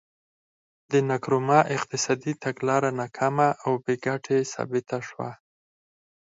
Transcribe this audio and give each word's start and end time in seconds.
د 0.91 0.93
نکرومه 1.09 1.59
اقتصادي 1.75 2.33
تګلاره 2.43 2.89
ناکامه 2.99 3.49
او 3.65 3.71
بې 3.83 3.95
ګټې 4.05 4.39
ثابته 4.53 4.97
شوه. 5.07 5.29